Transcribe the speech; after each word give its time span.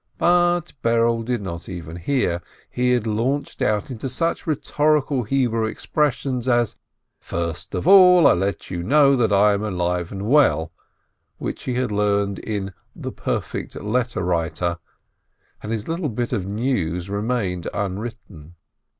But 0.17 0.73
Berele 0.81 1.23
did 1.23 1.43
not 1.43 1.69
even 1.69 1.97
hear: 1.97 2.41
he 2.71 2.93
had 2.93 3.05
launched 3.05 3.61
out 3.61 3.91
into 3.91 4.09
such 4.09 4.47
rhetorical 4.47 5.21
Hebrew 5.21 5.65
expressions 5.67 6.47
as 6.47 6.75
"First 7.19 7.75
of 7.75 7.87
all, 7.87 8.25
I 8.25 8.33
let 8.33 8.71
you 8.71 8.81
know 8.81 9.15
that 9.15 9.31
I 9.31 9.53
am 9.53 9.61
alive 9.61 10.11
and 10.11 10.27
well," 10.27 10.71
which 11.37 11.65
he 11.65 11.75
had 11.75 11.91
learnt 11.91 12.39
in 12.39 12.73
"The 12.95 13.11
Perfect 13.11 13.75
Letter 13.79 14.23
Writer," 14.23 14.79
and 15.61 15.71
his 15.71 15.87
little 15.87 16.09
bits 16.09 16.33
of 16.33 16.47
news 16.47 17.07
remained 17.07 17.67
unwritten. 17.71 18.55